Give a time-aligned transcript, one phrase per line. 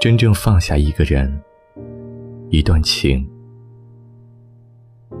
[0.00, 1.28] 真正放下一个人、
[2.50, 3.28] 一段情，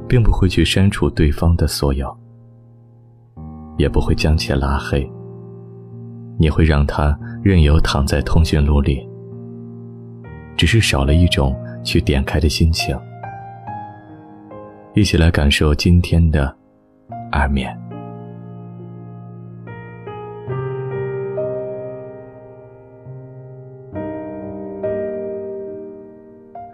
[0.08, 2.16] 并不会去删除对方的所有，
[3.76, 5.10] 也不会将其拉黑。
[6.38, 9.04] 你会让他任由躺在通讯录里，
[10.56, 12.96] 只是少了一种去点开的心情。
[14.94, 16.56] 一起来感受今天的
[17.32, 17.76] 二面。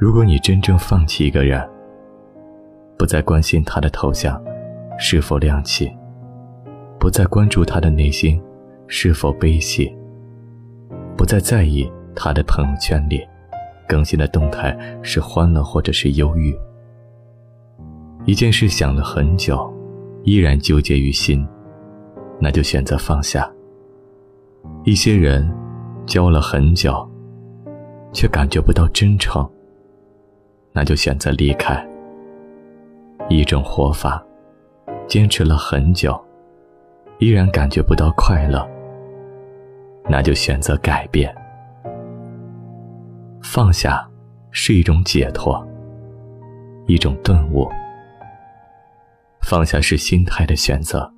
[0.05, 1.67] 如果你真正放弃一个人，
[2.99, 4.39] 不再关心他的头像
[4.99, 5.91] 是否亮起，
[7.01, 8.39] 不再关注他的内心
[8.87, 9.91] 是否悲喜，
[11.17, 13.27] 不再在意他的朋友圈里
[13.89, 16.55] 更新的动态是欢乐或者是忧郁，
[18.27, 19.73] 一件事想了很久，
[20.23, 21.49] 依然纠结于心，
[22.39, 23.51] 那就选择放下。
[24.85, 25.51] 一些人
[26.05, 26.95] 交了很久，
[28.13, 29.51] 却感觉不到真诚。
[30.77, 31.83] 那就选择离开。
[33.29, 34.23] 一种活法，
[35.07, 36.21] 坚持了很久，
[37.21, 38.69] 依然感觉不到快乐。
[40.07, 41.35] 那就选择改变。
[43.41, 44.07] 放下
[44.51, 45.65] 是一种解脱，
[46.87, 47.71] 一种顿悟。
[49.41, 51.11] 放下是心态的选择，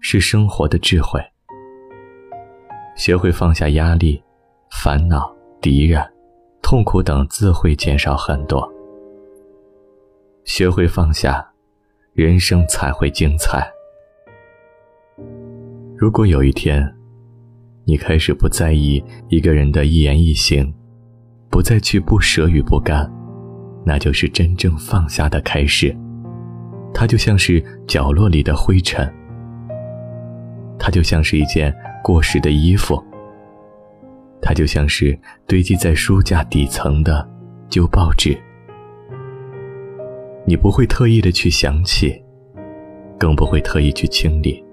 [0.00, 1.20] 是生活的智慧。
[2.96, 4.20] 学会放下压力、
[4.70, 5.30] 烦恼、
[5.60, 6.02] 敌人、
[6.62, 8.68] 痛苦等，自会减少很多。
[10.48, 11.46] 学会放下，
[12.14, 13.70] 人生才会精彩。
[15.94, 16.90] 如果有一天，
[17.84, 20.72] 你开始不在意一个人的一言一行，
[21.50, 23.06] 不再去不舍与不甘，
[23.84, 25.94] 那就是真正放下的开始。
[26.94, 29.06] 它就像是角落里的灰尘，
[30.78, 32.98] 它就像是一件过时的衣服，
[34.40, 37.28] 它就像是堆积在书架底层的
[37.68, 38.34] 旧报纸。
[40.48, 42.24] 你不会特意的去想起，
[43.18, 44.64] 更不会特意去清理。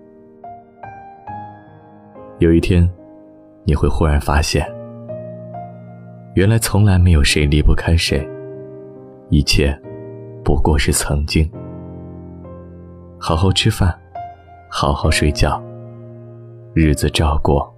[2.39, 2.89] 有一天，
[3.65, 4.65] 你会忽然发现，
[6.35, 8.25] 原来从来没有谁离不开谁，
[9.29, 9.77] 一切
[10.45, 11.45] 不过是曾经。
[13.19, 13.93] 好好吃饭，
[14.69, 15.61] 好好睡觉，
[16.73, 17.74] 日子照过。